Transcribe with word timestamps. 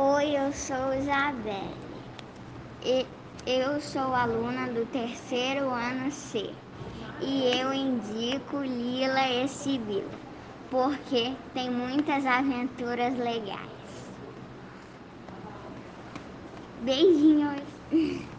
Oi, 0.00 0.36
eu 0.36 0.52
sou 0.52 0.94
Isabelle. 0.94 1.74
E 2.84 3.04
eu 3.44 3.80
sou 3.80 4.14
aluna 4.14 4.72
do 4.72 4.86
terceiro 4.86 5.70
ano 5.70 6.12
C. 6.12 6.54
E 7.20 7.46
eu 7.60 7.74
indico 7.74 8.62
Lila 8.62 9.28
e 9.28 9.48
Sibila, 9.48 10.14
porque 10.70 11.34
tem 11.52 11.68
muitas 11.68 12.24
aventuras 12.24 13.18
legais. 13.18 14.12
Beijinhos! 16.80 17.68